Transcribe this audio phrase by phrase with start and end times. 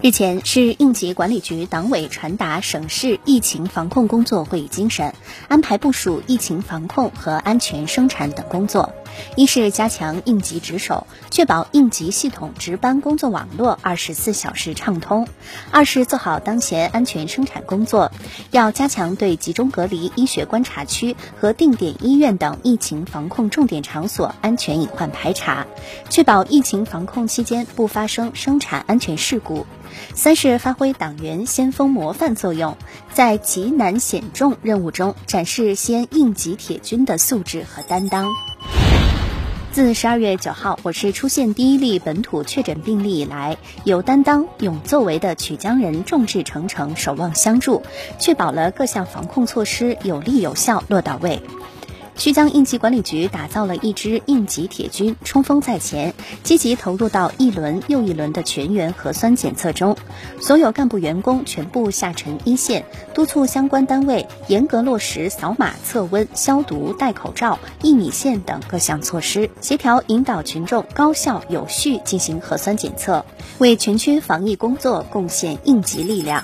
[0.00, 5.12] 日前，市应急管理局党委传达省市疫情防控工作会议精神，
[5.48, 8.94] 安排部署疫情防控和安全生产等工作。
[9.34, 15.24] 一是加强应急值守，确保应急系统值班工作网络二十四小时畅通；
[15.72, 18.12] 二是做好当前安全生产工作，
[18.52, 25.66] 要加强对集中隔离医学观察区和定点医院等疫情防控重点场所安全隐患排查，
[26.08, 29.66] 确保疫情防控期间不发生生产安全事故。
[30.14, 32.76] 三是发挥党员先锋模范作用，
[33.12, 38.28] 在急难险重任务中展示先应急铁军的素质和担当。
[39.70, 47.82] 自十二月九号我市出现第一例本土确诊病例以来，有担当、有作为的曲江人众志成城、守望相助，
[48.18, 51.40] 确保了各项防控措施有力有效落到位。
[52.18, 59.96] 曲江应急管理局打造了一支应急铁军，冲锋在前，积极投入到一轮又一轮的全员核酸检测中。
[60.40, 73.24] 所有干部员工全部下沉一线，督促相关单位严格落实扫码测温、消毒、戴口罩、一米线等各项措施，协调引导群众高效有序进行核酸检测，
[73.58, 76.42] 为全区防疫工作贡献应急力量。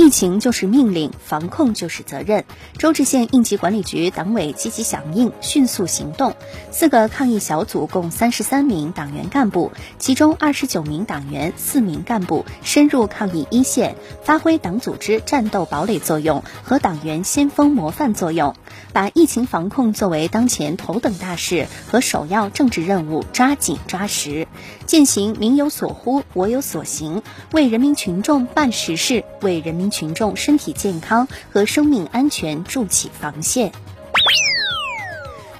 [0.00, 2.46] 疫情就是命令，防控就是责任。
[2.78, 6.34] 周至县应急管理局党委积极响应，迅速行动。
[6.70, 18.54] 四个抗疫小组共三十三名党员干部，其中二十九名党员、四名干部深入抗疫一线，发挥党组织战斗堡垒作用和党员先锋模范作用，
[18.94, 24.48] 把疫情防控作为当前头等大事和首要政治任务抓紧抓实，
[24.86, 29.89] 践行民有所呼，我有所行，为人民群众办实事，为人民。
[29.90, 33.72] 群众身体健康和生命安全筑起防线。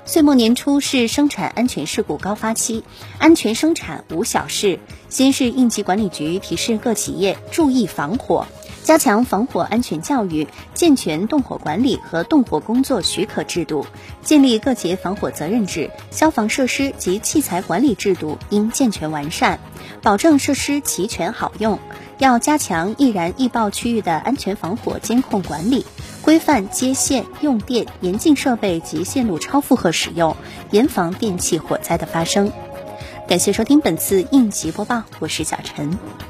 [0.04, 2.82] 岁末年初是生产安全事故高发期，
[3.18, 4.80] 安全生产无小事。
[5.08, 8.46] 先是应急管理局提示各企业注意防火，
[8.82, 13.86] 加强防火安全教育，健全动火管理和动火工作许可制度，
[14.22, 19.60] 建立各级防火责任制，消防设施及器材管理制度应健全完善，
[20.02, 21.78] 保证设施齐全好用。
[22.18, 25.86] 要加强易燃易爆区域的安全防火监控管理，
[26.22, 30.36] 规范接线用电、严禁设备及线路超负荷使用，
[30.70, 32.52] 严防电气火灾的发生。
[33.28, 36.29] 感谢收听本次应急播报，我是小陈。